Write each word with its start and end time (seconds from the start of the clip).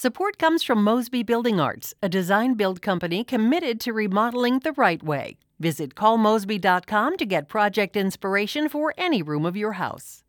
Support 0.00 0.38
comes 0.38 0.62
from 0.62 0.84
Mosby 0.84 1.24
Building 1.24 1.58
Arts, 1.58 1.92
a 2.00 2.08
design 2.08 2.54
build 2.54 2.80
company 2.80 3.24
committed 3.24 3.80
to 3.80 3.92
remodeling 3.92 4.60
the 4.60 4.70
right 4.74 5.02
way. 5.02 5.38
Visit 5.58 5.96
callmosby.com 5.96 7.16
to 7.16 7.26
get 7.26 7.48
project 7.48 7.96
inspiration 7.96 8.68
for 8.68 8.94
any 8.96 9.22
room 9.22 9.44
of 9.44 9.56
your 9.56 9.72
house. 9.72 10.22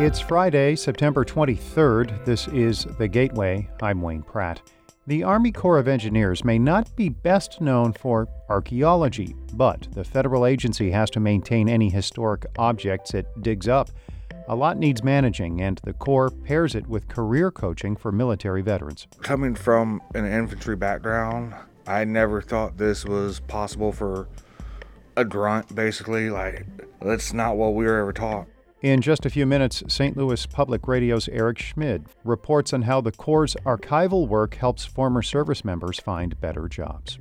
It's 0.00 0.18
Friday, 0.18 0.74
September 0.74 1.24
23rd. 1.24 2.24
This 2.24 2.48
is 2.48 2.84
The 2.98 3.06
Gateway. 3.06 3.70
I'm 3.80 4.02
Wayne 4.02 4.22
Pratt. 4.22 4.60
The 5.06 5.22
Army 5.22 5.52
Corps 5.52 5.78
of 5.78 5.86
Engineers 5.86 6.42
may 6.42 6.58
not 6.58 6.96
be 6.96 7.08
best 7.08 7.60
known 7.60 7.92
for 7.92 8.26
archaeology, 8.48 9.36
but 9.52 9.86
the 9.92 10.02
federal 10.02 10.44
agency 10.44 10.90
has 10.90 11.08
to 11.10 11.20
maintain 11.20 11.68
any 11.68 11.88
historic 11.88 12.46
objects 12.58 13.14
it 13.14 13.26
digs 13.42 13.68
up. 13.68 13.90
A 14.48 14.54
lot 14.54 14.78
needs 14.78 15.02
managing, 15.02 15.60
and 15.60 15.80
the 15.82 15.92
Corps 15.92 16.30
pairs 16.30 16.76
it 16.76 16.86
with 16.86 17.08
career 17.08 17.50
coaching 17.50 17.96
for 17.96 18.12
military 18.12 18.62
veterans. 18.62 19.08
Coming 19.22 19.56
from 19.56 20.00
an 20.14 20.24
infantry 20.24 20.76
background, 20.76 21.52
I 21.86 22.04
never 22.04 22.40
thought 22.40 22.76
this 22.76 23.04
was 23.04 23.40
possible 23.40 23.90
for 23.90 24.28
a 25.16 25.24
grunt, 25.24 25.74
basically. 25.74 26.30
Like, 26.30 26.64
that's 27.02 27.32
not 27.32 27.56
what 27.56 27.74
we 27.74 27.86
were 27.86 27.98
ever 27.98 28.12
taught. 28.12 28.46
In 28.82 29.00
just 29.00 29.26
a 29.26 29.30
few 29.30 29.46
minutes, 29.46 29.82
St. 29.88 30.16
Louis 30.16 30.46
Public 30.46 30.86
Radio's 30.86 31.28
Eric 31.28 31.58
Schmid 31.58 32.06
reports 32.22 32.72
on 32.72 32.82
how 32.82 33.00
the 33.00 33.10
Corps' 33.10 33.56
archival 33.64 34.28
work 34.28 34.54
helps 34.54 34.84
former 34.84 35.22
service 35.22 35.64
members 35.64 35.98
find 35.98 36.40
better 36.40 36.68
jobs. 36.68 37.18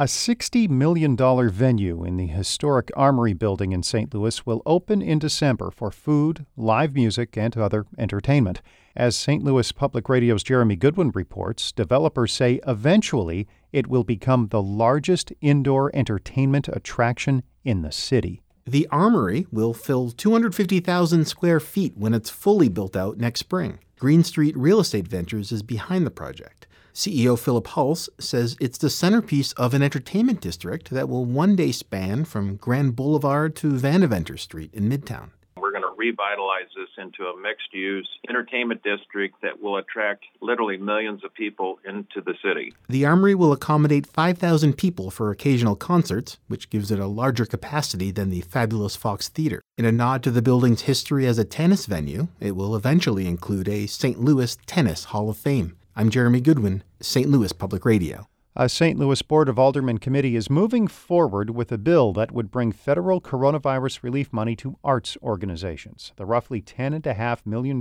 A 0.00 0.04
$60 0.04 0.68
million 0.68 1.16
venue 1.16 2.04
in 2.04 2.16
the 2.18 2.28
historic 2.28 2.88
Armory 2.94 3.32
building 3.32 3.72
in 3.72 3.82
St. 3.82 4.14
Louis 4.14 4.46
will 4.46 4.62
open 4.64 5.02
in 5.02 5.18
December 5.18 5.72
for 5.72 5.90
food, 5.90 6.46
live 6.56 6.94
music, 6.94 7.36
and 7.36 7.56
other 7.56 7.84
entertainment. 7.98 8.62
As 8.94 9.16
St. 9.16 9.42
Louis 9.42 9.72
Public 9.72 10.08
Radio's 10.08 10.44
Jeremy 10.44 10.76
Goodwin 10.76 11.10
reports, 11.16 11.72
developers 11.72 12.32
say 12.32 12.60
eventually 12.64 13.48
it 13.72 13.88
will 13.88 14.04
become 14.04 14.46
the 14.46 14.62
largest 14.62 15.32
indoor 15.40 15.90
entertainment 15.92 16.68
attraction 16.68 17.42
in 17.64 17.82
the 17.82 17.90
city. 17.90 18.40
The 18.68 18.86
Armory 18.92 19.48
will 19.50 19.74
fill 19.74 20.12
250,000 20.12 21.24
square 21.24 21.58
feet 21.58 21.96
when 21.96 22.14
it's 22.14 22.30
fully 22.30 22.68
built 22.68 22.94
out 22.94 23.18
next 23.18 23.40
spring. 23.40 23.80
Green 23.98 24.22
Street 24.22 24.56
Real 24.56 24.78
Estate 24.78 25.08
Ventures 25.08 25.50
is 25.50 25.64
behind 25.64 26.06
the 26.06 26.12
project. 26.12 26.67
CEO 26.98 27.38
Philip 27.38 27.68
Hulse 27.68 28.08
says 28.18 28.56
it's 28.60 28.76
the 28.76 28.90
centerpiece 28.90 29.52
of 29.52 29.72
an 29.72 29.84
entertainment 29.84 30.40
district 30.40 30.90
that 30.90 31.08
will 31.08 31.24
one 31.24 31.54
day 31.54 31.70
span 31.70 32.24
from 32.24 32.56
Grand 32.56 32.96
Boulevard 32.96 33.54
to 33.54 33.68
Vandeventer 33.68 34.36
Street 34.36 34.74
in 34.74 34.88
Midtown 34.88 35.30
We're 35.56 35.70
going 35.70 35.84
to 35.84 35.94
revitalize 35.96 36.66
this 36.74 36.88
into 36.98 37.22
a 37.26 37.40
mixed 37.40 37.72
use 37.72 38.08
entertainment 38.28 38.82
district 38.82 39.36
that 39.42 39.62
will 39.62 39.76
attract 39.76 40.24
literally 40.40 40.76
millions 40.76 41.22
of 41.22 41.32
people 41.34 41.78
into 41.88 42.20
the 42.20 42.34
city. 42.44 42.74
The 42.88 43.06
Armory 43.06 43.36
will 43.36 43.52
accommodate 43.52 44.04
5,000 44.04 44.72
people 44.76 45.12
for 45.12 45.30
occasional 45.30 45.76
concerts, 45.76 46.38
which 46.48 46.68
gives 46.68 46.90
it 46.90 46.98
a 46.98 47.06
larger 47.06 47.46
capacity 47.46 48.10
than 48.10 48.30
the 48.30 48.40
fabulous 48.40 48.96
Fox 48.96 49.28
Theater. 49.28 49.62
In 49.76 49.84
a 49.84 49.92
nod 49.92 50.24
to 50.24 50.32
the 50.32 50.42
building's 50.42 50.82
history 50.82 51.26
as 51.26 51.38
a 51.38 51.44
tennis 51.44 51.86
venue, 51.86 52.26
it 52.40 52.56
will 52.56 52.74
eventually 52.74 53.28
include 53.28 53.68
a 53.68 53.86
St. 53.86 54.18
Louis 54.18 54.58
Tennis 54.66 55.04
Hall 55.04 55.30
of 55.30 55.36
Fame. 55.36 55.77
I'm 55.98 56.10
Jeremy 56.10 56.40
Goodwin, 56.40 56.84
St. 57.00 57.28
Louis 57.28 57.52
Public 57.52 57.84
Radio. 57.84 58.28
A 58.54 58.68
St. 58.68 58.96
Louis 58.96 59.20
Board 59.20 59.48
of 59.48 59.58
Aldermen 59.58 59.98
committee 59.98 60.36
is 60.36 60.48
moving 60.48 60.86
forward 60.86 61.50
with 61.50 61.72
a 61.72 61.76
bill 61.76 62.12
that 62.12 62.30
would 62.30 62.52
bring 62.52 62.70
federal 62.70 63.20
coronavirus 63.20 64.04
relief 64.04 64.32
money 64.32 64.54
to 64.54 64.78
arts 64.84 65.16
organizations. 65.24 66.12
The 66.14 66.24
roughly 66.24 66.62
$10.5 66.62 67.44
million 67.44 67.80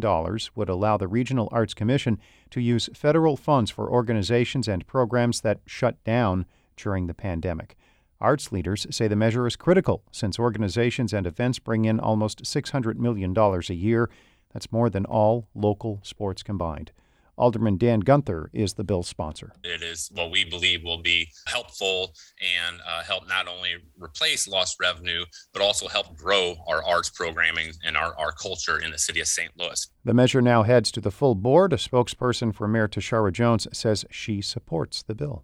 would 0.56 0.68
allow 0.68 0.98
the 0.98 1.08
Regional 1.08 1.48
Arts 1.52 1.76
Commission 1.76 2.18
to 2.50 2.60
use 2.60 2.90
federal 2.96 3.38
funds 3.38 3.70
for 3.70 3.88
organizations 3.88 4.68
and 4.68 4.88
programs 4.88 5.42
that 5.42 5.60
shut 5.68 6.04
down 6.04 6.48
during 6.76 7.06
the 7.06 7.14
pandemic. 7.14 7.78
Arts 8.20 8.52
leaders 8.52 8.88
say 8.90 9.08
the 9.08 9.16
measure 9.16 9.46
is 9.46 9.56
critical 9.56 10.02
since 10.12 10.40
organizations 10.40 11.14
and 11.14 11.28
events 11.28 11.60
bring 11.60 11.86
in 11.86 12.00
almost 12.00 12.42
$600 12.42 12.96
million 12.96 13.38
a 13.38 13.74
year. 13.76 14.10
That's 14.54 14.72
more 14.72 14.90
than 14.90 15.06
all 15.06 15.48
local 15.54 16.00
sports 16.02 16.42
combined. 16.42 16.92
Alderman 17.38 17.78
Dan 17.78 18.02
Guenther 18.02 18.48
is 18.52 18.74
the 18.74 18.84
bill's 18.84 19.08
sponsor. 19.08 19.54
It 19.64 19.84
is 19.84 20.10
what 20.14 20.32
we 20.32 20.44
believe 20.44 20.84
will 20.84 21.02
be 21.02 21.30
helpful 21.46 22.16
and 22.42 22.80
uh, 22.88 23.04
help 23.04 23.28
not 23.28 23.48
only 23.48 23.76
replace 23.98 24.48
lost 24.48 24.78
revenue, 24.80 25.24
but 25.54 25.62
also 25.62 25.88
help 25.88 26.18
grow 26.18 26.56
our 26.68 26.84
arts 26.84 27.10
programming 27.10 27.74
and 27.86 27.96
our, 27.96 28.18
our 28.18 28.32
culture 28.32 28.80
in 28.80 28.92
the 28.92 28.98
city 28.98 29.20
of 29.20 29.28
St. 29.28 29.52
Louis. 29.58 29.88
The 30.04 30.14
measure 30.14 30.42
now 30.42 30.64
heads 30.64 30.92
to 30.94 31.02
the 31.02 31.12
full 31.12 31.36
board. 31.36 31.74
A 31.74 31.78
spokesperson 31.78 32.54
for 32.54 32.68
Mayor 32.68 32.88
Tishaura 32.88 33.32
Jones 33.32 33.68
says 33.72 34.06
she 34.10 34.42
supports 34.42 35.04
the 35.04 35.16
bill. 35.16 35.44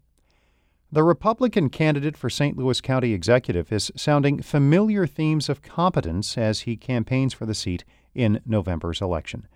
The 0.92 1.04
Republican 1.04 1.70
candidate 1.70 2.16
for 2.16 2.30
St. 2.30 2.56
Louis 2.56 2.80
County 2.80 3.14
Executive 3.14 3.72
is 3.72 3.92
sounding 3.96 4.44
familiar 4.44 5.08
themes 5.08 5.50
of 5.50 5.64
competence 5.64 6.38
as 6.38 6.62
he 6.62 6.78
campaigns 6.78 7.34
for 7.34 7.48
the 7.48 7.56
seat 7.56 7.84
in 8.14 8.42
November's 8.46 9.02
election. 9.02 9.48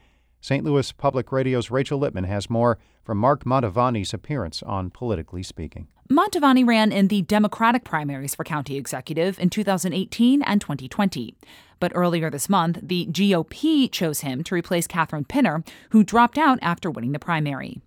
St. 0.47 0.63
Louis 0.63 0.93
Public 0.93 1.33
Radio's 1.33 1.69
Rachel 1.69 1.99
Lippman 1.99 2.23
has 2.23 2.49
more 2.49 2.77
from 3.03 3.17
Mark 3.17 3.43
Mantovani's 3.43 4.13
appearance 4.13 4.63
on 4.63 4.89
Politically 4.89 5.43
Speaking. 5.43 5.87
Mantovani 6.09 6.65
ran 6.65 6.93
in 6.93 7.09
the 7.09 7.21
Democratic 7.23 7.83
primaries 7.83 8.33
for 8.33 8.45
county 8.45 8.77
executive 8.77 9.37
in 9.39 9.49
2018 9.49 10.41
and 10.41 10.61
2020. 10.61 11.35
But 11.81 11.91
earlier 11.93 12.29
this 12.29 12.47
month, 12.47 12.79
the 12.81 13.07
GOP 13.07 13.91
chose 13.91 14.21
him 14.21 14.41
to 14.45 14.55
replace 14.55 14.87
Katherine 14.87 15.25
Pinner, 15.25 15.65
who 15.89 16.01
dropped 16.01 16.37
out 16.37 16.59
after 16.61 16.89
winning 16.89 17.11
the 17.11 17.19
primary. 17.19 17.81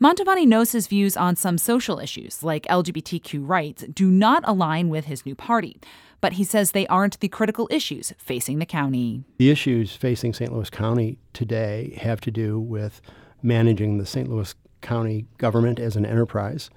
Mantovani 0.00 0.46
knows 0.46 0.70
his 0.70 0.86
views 0.86 1.16
on 1.16 1.34
some 1.34 1.58
social 1.58 1.98
issues, 1.98 2.44
like 2.44 2.66
LGBTQ 2.66 3.40
rights, 3.46 3.84
do 3.92 4.12
not 4.12 4.44
align 4.46 4.90
with 4.90 5.06
his 5.06 5.26
new 5.26 5.34
party 5.34 5.80
but 6.20 6.34
he 6.34 6.44
says 6.44 6.72
they 6.72 6.86
aren't 6.86 7.20
the 7.20 7.28
critical 7.28 7.68
issues 7.70 8.12
facing 8.18 8.58
the 8.58 8.66
county. 8.66 9.24
The 9.38 9.50
issues 9.50 9.94
facing 9.94 10.34
St. 10.34 10.52
Louis 10.52 10.70
County 10.70 11.18
today 11.32 11.98
have 12.00 12.20
to 12.22 12.30
do 12.30 12.58
with 12.60 13.00
managing 13.42 13.98
the 13.98 14.06
St. 14.06 14.28
Louis 14.28 14.54
County 14.80 15.26
government 15.38 15.78
as 15.78 15.96
an 15.96 16.06
enterprise. 16.06 16.70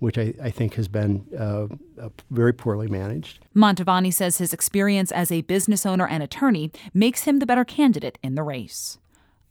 Which 0.00 0.16
I, 0.16 0.32
I 0.40 0.50
think 0.50 0.74
has 0.74 0.86
been 0.86 1.26
uh, 1.36 1.66
uh, 2.00 2.10
very 2.30 2.52
poorly 2.52 2.86
managed. 2.86 3.40
Mantovani 3.52 4.14
says 4.14 4.38
his 4.38 4.52
experience 4.52 5.10
as 5.10 5.32
a 5.32 5.40
business 5.40 5.84
owner 5.84 6.06
and 6.06 6.22
attorney 6.22 6.70
makes 6.94 7.24
him 7.24 7.40
the 7.40 7.46
better 7.46 7.64
candidate 7.64 8.16
in 8.22 8.36
the 8.36 8.44
race. 8.44 8.98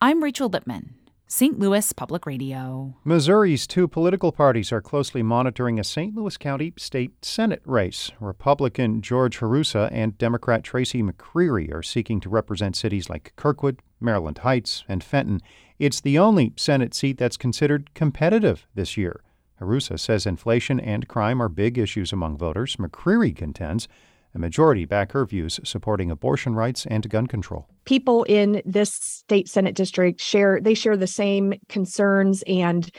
I'm 0.02 0.24
Rachel 0.24 0.47
Lippman. 0.47 0.94
St. 1.30 1.60
Louis 1.60 1.92
Public 1.92 2.26
Radio. 2.26 2.96
Missouri's 3.04 3.68
two 3.68 3.86
political 3.86 4.32
parties 4.32 4.72
are 4.72 4.80
closely 4.80 5.22
monitoring 5.22 5.78
a 5.78 5.84
St. 5.84 6.16
Louis 6.16 6.38
County 6.38 6.74
state 6.78 7.26
Senate 7.26 7.62
race. 7.66 8.12
Republican 8.22 9.02
George 9.02 9.40
Hruska 9.40 9.90
and 9.92 10.18
Democrat 10.18 10.64
Tracy 10.64 11.04
McCreary 11.04 11.74
are 11.74 11.84
seeking 11.84 12.22
to 12.22 12.30
represent 12.30 12.78
cities 12.78 13.10
like 13.10 13.34
Kirkwood, 13.36 13.82
Maryland 14.00 14.38
Heights, 14.38 14.86
and 14.88 15.04
Fenton. 15.04 15.42
It's 15.80 16.00
the 16.00 16.18
only 16.18 16.54
Senate 16.56 16.94
seat 16.94 17.18
that's 17.18 17.36
considered 17.36 17.94
competitive 17.94 18.66
this 18.74 18.96
year. 18.96 19.22
Hruska 19.59 20.00
says 20.00 20.26
inflation 20.26 20.80
and 20.80 21.09
crime 21.09 21.42
are 21.42 21.50
big 21.50 21.78
issues 21.78 22.14
among 22.14 22.38
voters. 22.38 22.78
McCreary 22.78 23.36
contends 23.36 23.90
a 24.34 24.40
majority 24.40 24.86
back 24.86 25.12
her 25.12 25.26
views 25.26 25.60
supporting 25.64 26.12
abortion 26.12 26.56
rights 26.56 26.86
and 26.88 27.10
gun 27.10 27.28
control. 27.28 27.68
People 27.86 28.24
in 28.24 28.62
this 28.66 28.94
state 28.94 29.48
senate 29.48 29.76
district 29.76 30.22
share 30.22 30.60
they 30.62 30.74
share 30.74 30.98
the 30.98 31.08
same 31.08 31.54
concerns 31.70 32.44
and 32.48 32.90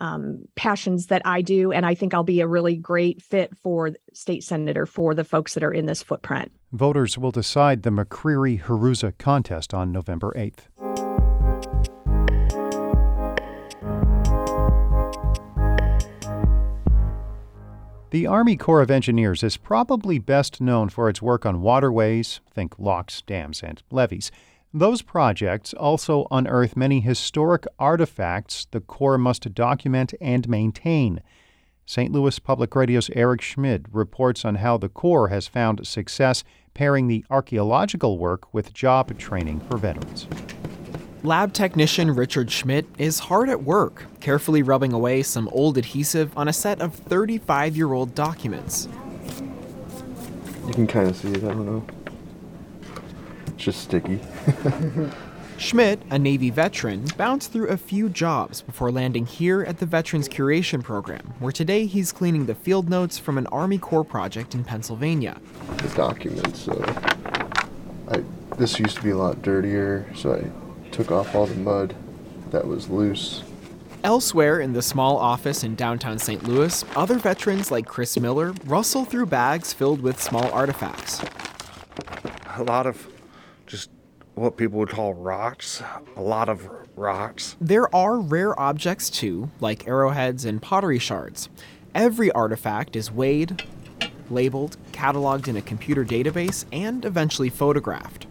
um, 0.00 0.44
passions 0.56 1.06
that 1.06 1.22
I 1.24 1.40
do, 1.40 1.72
and 1.72 1.86
I 1.86 1.94
think 1.94 2.14
I'll 2.14 2.24
be 2.24 2.40
a 2.40 2.46
really 2.46 2.76
great 2.76 3.22
fit 3.22 3.56
for 3.62 3.92
state 4.12 4.42
senator 4.42 4.86
for 4.86 5.14
the 5.14 5.24
folks 5.24 5.54
that 5.54 5.64
are 5.64 5.72
in 5.72 5.86
this 5.86 6.02
footprint. 6.02 6.52
Voters 6.72 7.16
will 7.16 7.30
decide 7.30 7.84
the 7.84 7.90
McCreary 7.90 8.60
Hruska 8.60 9.16
contest 9.16 9.72
on 9.72 9.92
November 9.92 10.32
8th. 10.36 11.23
The 18.14 18.28
Army 18.28 18.56
Corps 18.56 18.80
of 18.80 18.92
Engineers 18.92 19.42
is 19.42 19.56
probably 19.56 20.20
best 20.20 20.60
known 20.60 20.88
for 20.88 21.08
its 21.08 21.20
work 21.20 21.44
on 21.44 21.60
waterways, 21.60 22.38
think 22.48 22.78
locks, 22.78 23.22
dams, 23.22 23.60
and 23.60 23.82
levees. 23.90 24.30
Those 24.72 25.02
projects 25.02 25.74
also 25.74 26.28
unearth 26.30 26.76
many 26.76 27.00
historic 27.00 27.66
artifacts 27.76 28.68
the 28.70 28.80
Corps 28.80 29.18
must 29.18 29.52
document 29.52 30.14
and 30.20 30.48
maintain. 30.48 31.22
St. 31.86 32.12
Louis 32.12 32.38
Public 32.38 32.76
Radio's 32.76 33.10
Eric 33.16 33.42
Schmid 33.42 33.86
reports 33.90 34.44
on 34.44 34.54
how 34.54 34.78
the 34.78 34.88
Corps 34.88 35.26
has 35.26 35.48
found 35.48 35.84
success 35.84 36.44
pairing 36.72 37.08
the 37.08 37.24
archaeological 37.30 38.16
work 38.16 38.54
with 38.54 38.72
job 38.72 39.18
training 39.18 39.58
for 39.58 39.76
veterans. 39.76 40.28
Lab 41.24 41.54
technician 41.54 42.14
Richard 42.14 42.50
Schmidt 42.50 42.84
is 42.98 43.18
hard 43.18 43.48
at 43.48 43.62
work, 43.62 44.04
carefully 44.20 44.62
rubbing 44.62 44.92
away 44.92 45.22
some 45.22 45.48
old 45.48 45.78
adhesive 45.78 46.36
on 46.36 46.48
a 46.48 46.52
set 46.52 46.82
of 46.82 46.94
35 46.94 47.78
year 47.78 47.94
old 47.94 48.14
documents. 48.14 48.88
You 50.66 50.74
can 50.74 50.86
kind 50.86 51.08
of 51.08 51.16
see 51.16 51.28
it, 51.28 51.42
I 51.42 51.48
don't 51.48 51.64
know. 51.64 51.86
It's 53.46 53.64
just 53.64 53.80
sticky. 53.80 54.20
Schmidt, 55.56 56.02
a 56.10 56.18
Navy 56.18 56.50
veteran, 56.50 57.06
bounced 57.16 57.50
through 57.50 57.68
a 57.68 57.78
few 57.78 58.10
jobs 58.10 58.60
before 58.60 58.92
landing 58.92 59.24
here 59.24 59.62
at 59.62 59.78
the 59.78 59.86
Veterans 59.86 60.28
Curation 60.28 60.82
Program, 60.82 61.32
where 61.38 61.52
today 61.52 61.86
he's 61.86 62.12
cleaning 62.12 62.44
the 62.44 62.54
field 62.54 62.90
notes 62.90 63.18
from 63.18 63.38
an 63.38 63.46
Army 63.46 63.78
Corps 63.78 64.04
project 64.04 64.54
in 64.54 64.62
Pennsylvania. 64.62 65.40
The 65.78 65.88
documents, 65.96 66.60
so 66.60 66.84
I, 68.10 68.22
this 68.58 68.78
used 68.78 68.96
to 68.96 69.02
be 69.02 69.08
a 69.08 69.16
lot 69.16 69.40
dirtier, 69.40 70.06
so 70.14 70.34
I 70.34 70.63
took 70.94 71.10
off 71.10 71.34
all 71.34 71.46
the 71.46 71.56
mud 71.56 71.92
that 72.50 72.64
was 72.64 72.88
loose. 72.88 73.42
Elsewhere 74.04 74.60
in 74.60 74.74
the 74.74 74.82
small 74.82 75.16
office 75.16 75.64
in 75.64 75.74
downtown 75.74 76.20
St. 76.20 76.44
Louis, 76.44 76.84
other 76.94 77.18
veterans 77.18 77.72
like 77.72 77.84
Chris 77.84 78.16
Miller 78.16 78.54
rustle 78.64 79.04
through 79.04 79.26
bags 79.26 79.72
filled 79.72 80.00
with 80.00 80.22
small 80.22 80.48
artifacts. 80.52 81.20
A 82.56 82.62
lot 82.62 82.86
of 82.86 83.08
just 83.66 83.90
what 84.36 84.56
people 84.56 84.78
would 84.78 84.88
call 84.88 85.14
rocks, 85.14 85.82
a 86.16 86.22
lot 86.22 86.48
of 86.48 86.68
rocks. 86.94 87.56
There 87.60 87.92
are 87.92 88.18
rare 88.18 88.58
objects 88.60 89.10
too, 89.10 89.50
like 89.58 89.88
arrowheads 89.88 90.44
and 90.44 90.62
pottery 90.62 91.00
shards. 91.00 91.48
Every 91.92 92.30
artifact 92.32 92.94
is 92.94 93.10
weighed, 93.10 93.64
labeled, 94.30 94.76
cataloged 94.92 95.48
in 95.48 95.56
a 95.56 95.62
computer 95.62 96.04
database, 96.04 96.66
and 96.72 97.04
eventually 97.04 97.48
photographed. 97.48 98.26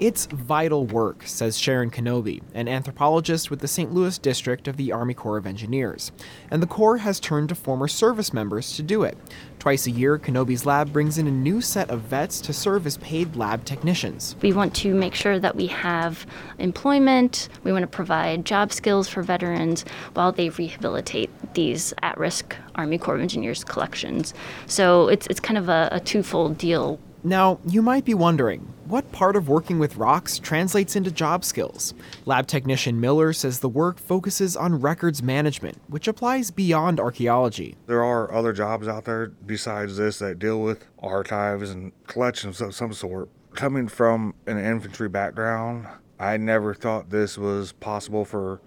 It's 0.00 0.24
vital 0.24 0.86
work, 0.86 1.26
says 1.26 1.58
Sharon 1.58 1.90
Kenobi, 1.90 2.40
an 2.54 2.68
anthropologist 2.68 3.50
with 3.50 3.60
the 3.60 3.68
St. 3.68 3.92
Louis 3.92 4.16
district 4.16 4.66
of 4.66 4.78
the 4.78 4.92
Army 4.92 5.12
Corps 5.12 5.36
of 5.36 5.46
Engineers. 5.46 6.10
And 6.50 6.62
the 6.62 6.66
Corps 6.66 6.96
has 6.96 7.20
turned 7.20 7.50
to 7.50 7.54
former 7.54 7.86
service 7.86 8.32
members 8.32 8.74
to 8.76 8.82
do 8.82 9.02
it. 9.02 9.18
Twice 9.58 9.86
a 9.86 9.90
year, 9.90 10.18
Kenobi's 10.18 10.64
lab 10.64 10.90
brings 10.90 11.18
in 11.18 11.26
a 11.26 11.30
new 11.30 11.60
set 11.60 11.90
of 11.90 12.00
vets 12.00 12.40
to 12.40 12.54
serve 12.54 12.86
as 12.86 12.96
paid 12.96 13.36
lab 13.36 13.66
technicians. 13.66 14.36
We 14.40 14.54
want 14.54 14.74
to 14.76 14.94
make 14.94 15.14
sure 15.14 15.38
that 15.38 15.54
we 15.54 15.66
have 15.66 16.26
employment, 16.58 17.50
we 17.62 17.70
want 17.70 17.82
to 17.82 17.86
provide 17.86 18.46
job 18.46 18.72
skills 18.72 19.06
for 19.06 19.22
veterans 19.22 19.84
while 20.14 20.32
they 20.32 20.48
rehabilitate 20.48 21.28
these 21.52 21.92
at 22.00 22.16
risk 22.16 22.56
Army 22.74 22.96
Corps 22.96 23.16
of 23.16 23.20
Engineers 23.20 23.64
collections. 23.64 24.32
So 24.64 25.08
it's, 25.08 25.26
it's 25.26 25.40
kind 25.40 25.58
of 25.58 25.68
a, 25.68 25.90
a 25.92 26.00
twofold 26.00 26.56
deal. 26.56 26.98
Now, 27.22 27.60
you 27.66 27.82
might 27.82 28.06
be 28.06 28.14
wondering, 28.14 28.72
what 28.90 29.12
part 29.12 29.36
of 29.36 29.48
working 29.48 29.78
with 29.78 29.96
rocks 29.96 30.38
translates 30.38 30.96
into 30.96 31.10
job 31.10 31.44
skills? 31.44 31.94
Lab 32.26 32.48
technician 32.48 33.00
Miller 33.00 33.32
says 33.32 33.60
the 33.60 33.68
work 33.68 33.98
focuses 33.98 34.56
on 34.56 34.80
records 34.80 35.22
management, 35.22 35.80
which 35.86 36.08
applies 36.08 36.50
beyond 36.50 36.98
archaeology. 36.98 37.76
There 37.86 38.02
are 38.02 38.32
other 38.32 38.52
jobs 38.52 38.88
out 38.88 39.04
there 39.04 39.28
besides 39.28 39.96
this 39.96 40.18
that 40.18 40.40
deal 40.40 40.60
with 40.60 40.86
archives 40.98 41.70
and 41.70 41.92
collections 42.08 42.60
of 42.60 42.74
some 42.74 42.92
sort. 42.92 43.28
Coming 43.54 43.86
from 43.86 44.34
an 44.46 44.58
infantry 44.58 45.08
background, 45.08 45.86
I 46.18 46.36
never 46.36 46.74
thought 46.74 47.10
this 47.10 47.38
was 47.38 47.72
possible 47.72 48.24
for 48.24 48.60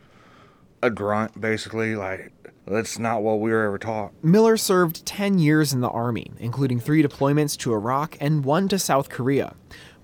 a 0.82 0.90
grunt, 0.90 1.40
basically. 1.40 1.96
Like, 1.96 2.32
that's 2.66 2.98
not 2.98 3.24
what 3.24 3.40
we 3.40 3.52
were 3.52 3.66
ever 3.66 3.78
taught. 3.78 4.12
Miller 4.24 4.58
served 4.58 5.06
10 5.06 5.40
years 5.40 5.74
in 5.74 5.82
the 5.82 5.90
Army, 5.90 6.32
including 6.40 6.80
three 6.80 7.04
deployments 7.04 7.58
to 7.58 7.74
Iraq 7.74 8.18
and 8.22 8.46
one 8.46 8.68
to 8.70 8.80
South 8.80 9.10
Korea. 9.10 9.56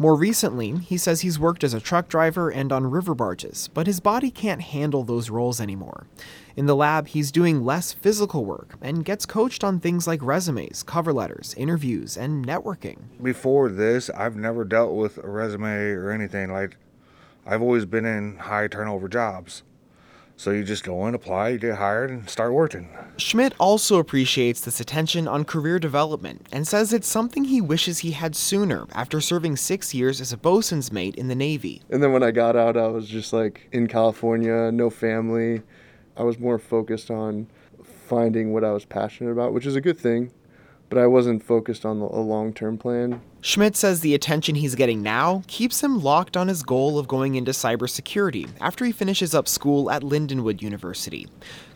More 0.01 0.15
recently, 0.15 0.77
he 0.77 0.97
says 0.97 1.19
he's 1.19 1.37
worked 1.37 1.61
as 1.61 1.73
a 1.73 1.81
truck 1.81 2.07
driver 2.07 2.49
and 2.49 2.71
on 2.71 2.89
river 2.89 3.13
barges, 3.13 3.69
but 3.73 3.85
his 3.85 3.99
body 3.99 4.31
can't 4.31 4.61
handle 4.61 5.03
those 5.03 5.29
roles 5.29 5.59
anymore. 5.59 6.07
In 6.55 6.67
the 6.67 6.75
lab, 6.75 7.09
he's 7.09 7.33
doing 7.33 7.65
less 7.65 7.91
physical 7.91 8.45
work 8.45 8.77
and 8.81 9.03
gets 9.03 9.25
coached 9.25 9.61
on 9.61 9.81
things 9.81 10.07
like 10.07 10.23
resumes, 10.23 10.83
cover 10.83 11.11
letters, 11.11 11.53
interviews, 11.57 12.15
and 12.15 12.45
networking. 12.45 12.99
Before 13.21 13.67
this, 13.67 14.09
I've 14.11 14.37
never 14.37 14.63
dealt 14.63 14.95
with 14.95 15.17
a 15.17 15.29
resume 15.29 15.89
or 15.91 16.11
anything. 16.11 16.49
Like, 16.49 16.77
I've 17.45 17.61
always 17.61 17.83
been 17.83 18.05
in 18.05 18.37
high 18.37 18.69
turnover 18.69 19.09
jobs. 19.09 19.63
So 20.39 20.51
you 20.51 20.63
just 20.63 20.85
go 20.85 21.05
in, 21.05 21.15
apply, 21.15 21.49
you 21.49 21.57
get 21.57 21.75
hired, 21.75 22.11
and 22.11 22.29
start 22.29 22.53
working. 22.53 22.87
Schmidt 23.17 23.53
also 23.59 23.99
appreciates 23.99 24.61
this 24.61 24.79
attention 24.79 25.27
on 25.27 25.43
career 25.43 25.79
development 25.79 26.47
and 26.53 26.65
says 26.65 26.93
it's 26.93 27.09
something 27.09 27.43
he 27.43 27.59
wishes 27.59 27.99
he 27.99 28.11
had 28.11 28.37
sooner 28.37 28.87
after 28.93 29.19
serving 29.19 29.57
six 29.57 29.93
years 29.93 30.21
as 30.21 30.31
a 30.31 30.37
bosun's 30.37 30.93
mate 30.93 31.15
in 31.15 31.27
the 31.27 31.35
Navy. 31.35 31.81
And 31.89 32.01
then 32.01 32.13
when 32.13 32.23
I 32.23 32.31
got 32.31 32.55
out, 32.55 32.77
I 32.77 32.87
was 32.87 33.09
just 33.09 33.33
like 33.33 33.67
in 33.73 33.87
California, 33.87 34.71
no 34.71 34.89
family. 34.89 35.61
I 36.15 36.23
was 36.23 36.39
more 36.39 36.57
focused 36.57 37.11
on 37.11 37.47
finding 38.07 38.53
what 38.53 38.63
I 38.63 38.71
was 38.71 38.85
passionate 38.85 39.31
about, 39.31 39.51
which 39.51 39.65
is 39.65 39.75
a 39.75 39.81
good 39.81 39.99
thing, 39.99 40.31
but 40.87 40.97
I 40.97 41.07
wasn't 41.07 41.43
focused 41.43 41.85
on 41.85 41.99
a 41.99 42.21
long 42.21 42.53
term 42.53 42.77
plan. 42.77 43.19
Schmidt 43.41 43.77
says 43.77 44.01
the 44.01 44.13
attention 44.13 44.55
he's 44.55 44.75
getting 44.75 45.01
now 45.01 45.43
keeps 45.47 45.81
him 45.81 46.03
locked 46.03 46.35
on 46.35 46.49
his 46.49 46.61
goal 46.61 46.99
of 46.99 47.07
going 47.07 47.35
into 47.35 47.51
cybersecurity 47.51 48.49
after 48.59 48.83
he 48.83 48.91
finishes 48.91 49.33
up 49.33 49.47
school 49.47 49.89
at 49.89 50.01
Lindenwood 50.01 50.61
University. 50.61 51.25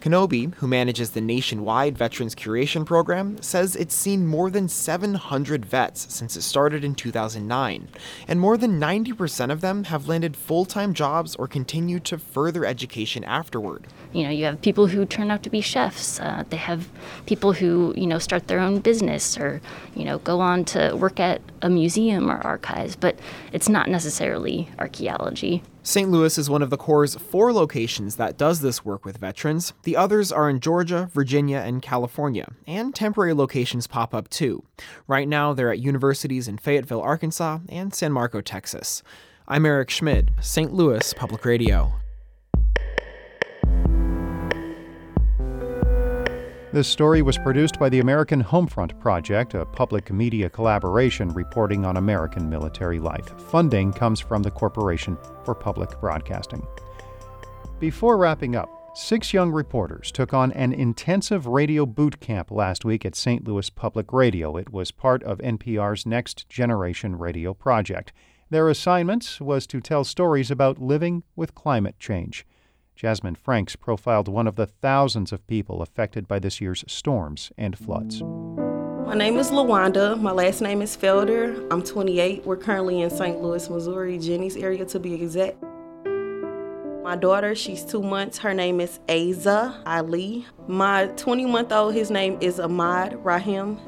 Kenobi, 0.01 0.53
who 0.55 0.67
manages 0.67 1.11
the 1.11 1.21
nationwide 1.21 1.97
Veterans 1.97 2.35
Curation 2.35 2.85
Program, 2.85 3.41
says 3.41 3.77
it's 3.77 3.95
seen 3.95 4.27
more 4.27 4.49
than 4.49 4.67
700 4.67 5.65
vets 5.65 6.13
since 6.13 6.35
it 6.35 6.41
started 6.41 6.83
in 6.83 6.93
2009, 6.93 7.87
and 8.27 8.39
more 8.41 8.57
than 8.57 8.81
90% 8.81 9.49
of 9.49 9.61
them 9.61 9.85
have 9.85 10.09
landed 10.09 10.35
full 10.35 10.65
time 10.65 10.93
jobs 10.93 11.33
or 11.37 11.47
continue 11.47 12.01
to 12.01 12.17
further 12.17 12.65
education 12.65 13.23
afterward. 13.23 13.87
You 14.11 14.23
know, 14.23 14.29
you 14.29 14.43
have 14.43 14.61
people 14.61 14.87
who 14.87 15.05
turn 15.05 15.31
out 15.31 15.41
to 15.43 15.49
be 15.49 15.61
chefs, 15.61 16.19
uh, 16.19 16.43
they 16.49 16.57
have 16.57 16.89
people 17.25 17.53
who, 17.53 17.93
you 17.95 18.05
know, 18.05 18.19
start 18.19 18.49
their 18.49 18.59
own 18.59 18.79
business 18.81 19.37
or, 19.37 19.61
you 19.95 20.03
know, 20.03 20.17
go 20.19 20.41
on 20.41 20.65
to 20.65 20.97
work 20.97 21.21
at 21.21 21.39
a 21.63 21.69
museum 21.69 22.29
or 22.29 22.35
archives, 22.45 22.95
but 22.95 23.17
it's 23.51 23.67
not 23.67 23.89
necessarily 23.89 24.69
archaeology. 24.77 25.63
St. 25.81 26.11
Louis 26.11 26.37
is 26.37 26.49
one 26.49 26.61
of 26.61 26.69
the 26.69 26.77
Corps' 26.77 27.15
four 27.15 27.51
locations 27.51 28.17
that 28.17 28.37
does 28.37 28.61
this 28.61 28.85
work 28.85 29.03
with 29.03 29.17
veterans. 29.17 29.73
The 29.83 29.97
others 29.97 30.31
are 30.31 30.49
in 30.49 30.59
Georgia, 30.59 31.09
Virginia, 31.13 31.57
and 31.57 31.81
California, 31.81 32.53
and 32.67 32.93
temporary 32.93 33.33
locations 33.33 33.87
pop 33.87 34.13
up 34.13 34.29
too. 34.29 34.63
Right 35.07 35.27
now, 35.27 35.53
they're 35.53 35.71
at 35.71 35.79
universities 35.79 36.47
in 36.47 36.57
Fayetteville, 36.57 37.01
Arkansas, 37.01 37.59
and 37.67 37.93
San 37.93 38.11
Marco, 38.11 38.41
Texas. 38.41 39.01
I'm 39.47 39.65
Eric 39.65 39.89
Schmid, 39.89 40.31
St. 40.39 40.73
Louis 40.73 41.13
Public 41.13 41.43
Radio. 41.43 42.02
This 46.73 46.87
story 46.87 47.21
was 47.21 47.37
produced 47.37 47.77
by 47.77 47.87
the 47.87 47.99
American 47.99 48.43
Homefront 48.43 48.99
Project, 48.99 49.53
a 49.53 49.63
public 49.63 50.11
media 50.11 50.49
collaboration 50.49 51.29
reporting 51.29 51.85
on 51.85 51.97
American 51.97 52.49
military 52.49 52.97
life. 52.97 53.31
Funding 53.51 53.93
comes 53.93 54.19
from 54.19 54.41
the 54.41 54.49
Corporation 54.49 55.15
for 55.45 55.53
Public 55.53 56.01
Broadcasting. 56.01 56.65
Before 57.79 58.17
wrapping 58.17 58.55
up, 58.55 58.71
six 58.95 59.35
young 59.35 59.51
reporters 59.51 60.11
took 60.11 60.33
on 60.33 60.51
an 60.53 60.73
intensive 60.73 61.45
radio 61.45 61.85
boot 61.85 62.19
camp 62.19 62.49
last 62.49 62.83
week 62.83 63.05
at 63.05 63.13
St. 63.13 63.47
Louis 63.47 63.69
Public 63.69 64.11
Radio. 64.11 64.57
It 64.57 64.73
was 64.73 64.89
part 64.89 65.21
of 65.21 65.37
NPR's 65.37 66.07
Next 66.07 66.49
Generation 66.49 67.19
Radio 67.19 67.53
project. 67.53 68.13
Their 68.49 68.67
assignment 68.67 69.37
was 69.39 69.67
to 69.67 69.79
tell 69.79 70.03
stories 70.03 70.49
about 70.49 70.81
living 70.81 71.21
with 71.35 71.53
climate 71.53 71.99
change. 71.99 72.47
Jasmine 73.03 73.35
Franks 73.35 73.75
profiled 73.75 74.29
one 74.29 74.47
of 74.47 74.55
the 74.55 74.65
thousands 74.65 75.33
of 75.33 75.45
people 75.45 75.81
affected 75.81 76.25
by 76.25 76.39
this 76.39 76.61
year's 76.61 76.85
storms 76.87 77.51
and 77.57 77.77
floods. 77.77 78.23
My 78.23 79.13
name 79.13 79.37
is 79.37 79.51
LaWanda. 79.51 80.17
My 80.21 80.31
last 80.31 80.61
name 80.61 80.81
is 80.81 80.95
Felder. 80.95 81.67
I'm 81.69 81.83
28. 81.83 82.45
We're 82.45 82.55
currently 82.55 83.01
in 83.01 83.09
St. 83.09 83.41
Louis, 83.41 83.69
Missouri, 83.69 84.17
Jennings 84.17 84.55
area 84.55 84.85
to 84.85 85.01
be 85.01 85.15
exact. 85.15 85.61
My 87.03 87.17
daughter, 87.17 87.55
she's 87.55 87.83
two 87.83 88.01
months. 88.01 88.37
Her 88.37 88.53
name 88.53 88.79
is 88.79 89.01
Aza 89.09 89.83
Ali. 89.85 90.45
My 90.69 91.07
20 91.07 91.45
month 91.47 91.73
old, 91.73 91.93
his 91.93 92.09
name 92.09 92.37
is 92.39 92.57
Ahmad 92.57 93.17
Rahim 93.25 93.81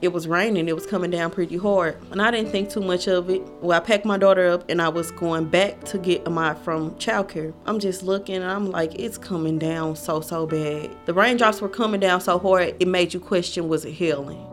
it 0.00 0.08
was 0.08 0.28
raining, 0.28 0.68
it 0.68 0.74
was 0.74 0.86
coming 0.86 1.10
down 1.10 1.30
pretty 1.30 1.56
hard. 1.56 1.96
And 2.10 2.22
I 2.22 2.30
didn't 2.30 2.50
think 2.50 2.70
too 2.70 2.80
much 2.80 3.08
of 3.08 3.28
it. 3.30 3.42
Well, 3.60 3.76
I 3.76 3.80
packed 3.80 4.04
my 4.04 4.16
daughter 4.16 4.48
up 4.48 4.68
and 4.68 4.80
I 4.80 4.88
was 4.88 5.10
going 5.10 5.46
back 5.46 5.82
to 5.84 5.98
get 5.98 6.26
Ahmad 6.26 6.58
from 6.58 6.92
childcare. 6.92 7.52
I'm 7.66 7.80
just 7.80 8.02
looking 8.02 8.36
and 8.36 8.44
I'm 8.44 8.70
like, 8.70 8.94
it's 8.94 9.18
coming 9.18 9.58
down 9.58 9.96
so, 9.96 10.20
so 10.20 10.46
bad. 10.46 10.90
The 11.06 11.14
raindrops 11.14 11.60
were 11.60 11.68
coming 11.68 12.00
down 12.00 12.20
so 12.20 12.38
hard, 12.38 12.76
it 12.78 12.86
made 12.86 13.12
you 13.12 13.20
question 13.20 13.68
was 13.68 13.84
it 13.84 13.92
healing? 13.92 14.44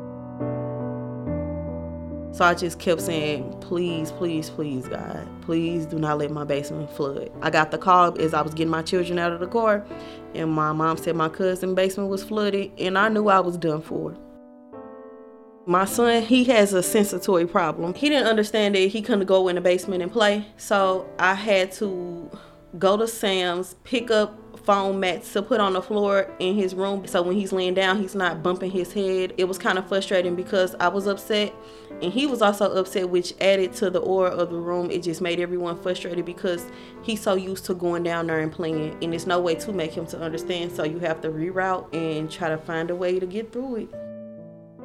So 2.36 2.44
I 2.44 2.54
just 2.54 2.80
kept 2.80 3.00
saying, 3.00 3.60
please, 3.62 4.12
please, 4.12 4.50
please, 4.50 4.90
God, 4.90 5.26
please 5.44 5.86
do 5.86 5.98
not 5.98 6.18
let 6.18 6.32
my 6.32 6.44
basement 6.44 6.90
flood. 6.92 7.32
I 7.42 7.50
got 7.50 7.72
the 7.72 7.78
call 7.78 8.20
as 8.20 8.34
I 8.34 8.42
was 8.42 8.54
getting 8.54 8.72
my 8.72 8.82
children 8.82 9.18
out 9.20 9.32
of 9.32 9.40
the 9.40 9.48
car, 9.48 9.86
and 10.34 10.52
my 10.52 10.74
mom 10.74 10.98
said 10.98 11.16
my 11.16 11.30
cousin's 11.30 11.76
basement 11.76 12.10
was 12.10 12.26
flooded, 12.26 12.74
and 12.78 12.98
I 12.98 13.08
knew 13.08 13.30
I 13.30 13.40
was 13.40 13.56
done 13.56 13.82
for. 13.82 14.18
My 15.68 15.86
son, 15.86 16.22
he 16.22 16.44
has 16.46 16.74
a 16.74 16.84
sensory 16.84 17.48
problem. 17.48 17.96
He 17.96 18.10
didn't 18.10 18.28
understand 18.28 18.76
that 18.76 18.88
he 18.90 19.02
couldn't 19.02 19.26
go 19.26 19.48
in 19.48 19.56
the 19.56 19.62
basement 19.62 20.04
and 20.04 20.12
play. 20.12 20.46
So 20.58 21.10
I 21.18 21.34
had 21.34 21.72
to 21.74 22.30
go 22.78 22.98
to 22.98 23.08
Sam's, 23.08 23.74
pick 23.84 24.12
up 24.12 24.40
foam 24.60 25.00
mats 25.00 25.32
to 25.34 25.42
put 25.42 25.60
on 25.60 25.74
the 25.74 25.82
floor 25.82 26.28
in 26.40 26.56
his 26.56 26.74
room 26.74 27.06
so 27.06 27.22
when 27.22 27.36
he's 27.36 27.52
laying 27.52 27.76
down 27.76 28.02
he's 28.02 28.16
not 28.16 28.42
bumping 28.42 28.72
his 28.72 28.92
head. 28.94 29.34
It 29.38 29.46
was 29.46 29.60
kind 29.60 29.78
of 29.78 29.88
frustrating 29.88 30.36
because 30.36 30.76
I 30.80 30.88
was 30.88 31.06
upset 31.06 31.54
and 32.02 32.12
he 32.12 32.26
was 32.26 32.42
also 32.42 32.74
upset 32.76 33.10
which 33.10 33.34
added 33.40 33.74
to 33.74 33.92
the 33.92 34.00
aura 34.00 34.32
of 34.32 34.50
the 34.50 34.58
room. 34.58 34.90
It 34.90 35.04
just 35.04 35.22
made 35.22 35.40
everyone 35.40 35.80
frustrated 35.80 36.26
because 36.26 36.66
he's 37.04 37.22
so 37.22 37.36
used 37.36 37.66
to 37.66 37.76
going 37.76 38.04
down 38.04 38.28
there 38.28 38.40
and 38.40 38.52
playing 38.52 38.98
and 39.04 39.14
there's 39.14 39.28
no 39.28 39.40
way 39.40 39.56
to 39.56 39.72
make 39.72 39.94
him 39.94 40.08
to 40.08 40.20
understand 40.20 40.72
so 40.72 40.84
you 40.84 40.98
have 41.00 41.22
to 41.22 41.30
reroute 41.30 41.94
and 41.94 42.32
try 42.32 42.50
to 42.50 42.58
find 42.58 42.90
a 42.90 42.96
way 42.96 43.20
to 43.20 43.26
get 43.28 43.52
through 43.52 43.76
it. 43.76 44.05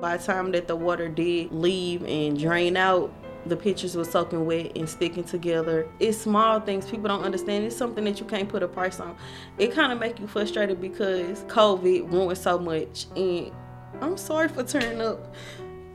By 0.00 0.16
the 0.16 0.25
time 0.25 0.52
that 0.52 0.66
the 0.66 0.76
water 0.76 1.09
did 1.09 1.52
leave 1.52 2.02
and 2.04 2.38
drain 2.38 2.76
out, 2.76 3.12
the 3.47 3.57
pictures 3.57 3.97
were 3.97 4.04
soaking 4.04 4.47
wet 4.47 4.76
and 4.76 4.88
sticking 4.88 5.25
together. 5.25 5.87
It's 5.99 6.16
small 6.16 6.61
things 6.61 6.90
people 6.90 7.09
don't 7.09 7.23
understand. 7.23 7.64
It's 7.64 7.76
something 7.76 8.04
that 8.04 8.19
you 8.19 8.26
can't 8.26 8.49
put 8.49 8.62
a 8.62 8.69
price 8.69 9.00
on. 9.00 9.16
It 9.59 9.73
kind 9.73 9.92
of 9.92 9.99
make 9.99 10.19
you 10.19 10.26
frustrated 10.26 10.80
because 10.80 11.45
COVID 11.45 12.11
ruined 12.12 12.38
so 12.38 12.59
much. 12.59 13.07
And 13.16 13.52
I'm 14.00 14.16
sorry 14.16 14.49
for 14.49 14.62
turning 14.62 15.00
up. 15.00 15.35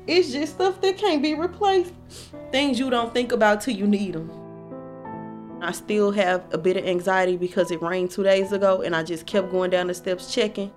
It's 0.07 0.31
just 0.31 0.53
stuff 0.55 0.81
that 0.81 0.97
can't 0.97 1.21
be 1.21 1.33
replaced. 1.33 1.93
Things 2.51 2.79
you 2.79 2.89
don't 2.91 3.13
think 3.13 3.31
about 3.31 3.61
till 3.61 3.75
you 3.75 3.87
need 3.87 4.13
them. 4.13 4.31
I 5.61 5.71
still 5.71 6.11
have 6.11 6.43
a 6.51 6.59
bit 6.59 6.77
of 6.77 6.85
anxiety 6.85 7.37
because 7.37 7.71
it 7.71 7.81
rained 7.81 8.11
two 8.11 8.21
days 8.21 8.51
ago 8.51 8.81
and 8.81 8.95
I 8.95 9.01
just 9.01 9.25
kept 9.25 9.49
going 9.49 9.71
down 9.71 9.87
the 9.87 9.95
steps 9.95 10.31
checking. 10.31 10.71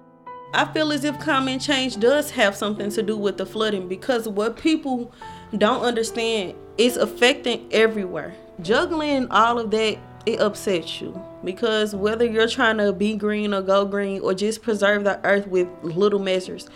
I 0.54 0.64
feel 0.72 0.92
as 0.92 1.04
if 1.04 1.18
climate 1.18 1.60
change 1.60 1.98
does 1.98 2.30
have 2.30 2.56
something 2.56 2.90
to 2.92 3.02
do 3.02 3.18
with 3.18 3.36
the 3.36 3.44
flooding 3.44 3.86
because 3.86 4.26
what 4.26 4.56
people 4.56 5.12
don't 5.56 5.82
understand 5.82 6.54
is 6.78 6.96
affecting 6.96 7.68
everywhere. 7.70 8.34
Juggling 8.62 9.30
all 9.30 9.58
of 9.58 9.70
that, 9.72 9.98
it 10.24 10.40
upsets 10.40 11.00
you 11.00 11.22
because 11.44 11.94
whether 11.94 12.24
you're 12.24 12.48
trying 12.48 12.78
to 12.78 12.92
be 12.94 13.14
green 13.14 13.52
or 13.52 13.60
go 13.60 13.84
green 13.84 14.22
or 14.22 14.32
just 14.32 14.62
preserve 14.62 15.04
the 15.04 15.20
earth 15.24 15.46
with 15.46 15.68
little 15.82 16.18
measures, 16.18 16.68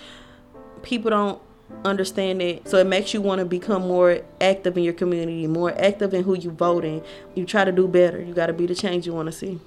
people 0.82 1.10
don't 1.10 1.40
understand 1.84 2.42
it. 2.42 2.68
So 2.68 2.76
it 2.76 2.86
makes 2.86 3.14
you 3.14 3.22
want 3.22 3.38
to 3.38 3.46
become 3.46 3.82
more 3.82 4.20
active 4.40 4.76
in 4.76 4.84
your 4.84 4.92
community, 4.92 5.46
more 5.46 5.72
active 5.80 6.12
in 6.12 6.24
who 6.24 6.36
you 6.36 6.50
voting. 6.50 7.02
You 7.34 7.46
try 7.46 7.64
to 7.64 7.72
do 7.72 7.88
better. 7.88 8.20
You 8.20 8.34
got 8.34 8.46
to 8.46 8.52
be 8.52 8.66
the 8.66 8.74
change 8.74 9.06
you 9.06 9.14
want 9.14 9.26
to 9.26 9.32
see. 9.32 9.60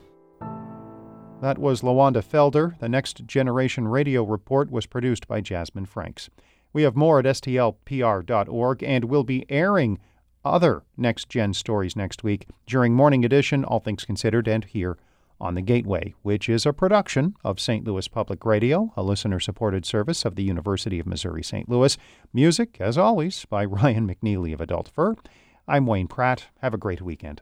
That 1.41 1.57
was 1.57 1.81
Lawanda 1.81 2.23
Felder. 2.23 2.79
The 2.79 2.89
Next 2.89 3.25
Generation 3.25 3.87
Radio 3.87 4.23
Report 4.23 4.71
was 4.71 4.85
produced 4.85 5.27
by 5.27 5.41
Jasmine 5.41 5.85
Franks. 5.85 6.29
We 6.73 6.83
have 6.83 6.95
more 6.95 7.19
at 7.19 7.25
stlpr.org 7.25 8.83
and 8.83 9.05
we'll 9.05 9.23
be 9.23 9.45
airing 9.49 9.99
other 10.43 10.83
Next 10.95 11.29
Gen 11.29 11.53
stories 11.53 11.95
next 11.95 12.23
week 12.23 12.47
during 12.65 12.93
Morning 12.93 13.25
Edition, 13.25 13.65
All 13.65 13.79
Things 13.79 14.05
Considered, 14.05 14.47
and 14.47 14.63
here 14.63 14.97
on 15.39 15.55
The 15.55 15.61
Gateway, 15.61 16.13
which 16.21 16.47
is 16.47 16.65
a 16.65 16.73
production 16.73 17.35
of 17.43 17.59
St. 17.59 17.85
Louis 17.85 18.07
Public 18.07 18.45
Radio, 18.45 18.93
a 18.95 19.03
listener 19.03 19.39
supported 19.39 19.85
service 19.85 20.23
of 20.23 20.35
the 20.35 20.43
University 20.43 20.99
of 20.99 21.05
Missouri 21.05 21.43
St. 21.43 21.67
Louis. 21.67 21.97
Music, 22.33 22.77
as 22.79 22.97
always, 22.97 23.45
by 23.45 23.65
Ryan 23.65 24.07
McNeely 24.07 24.53
of 24.53 24.61
Adult 24.61 24.87
Fur. 24.87 25.15
I'm 25.67 25.85
Wayne 25.85 26.07
Pratt. 26.07 26.45
Have 26.61 26.73
a 26.73 26.77
great 26.77 27.01
weekend. 27.01 27.41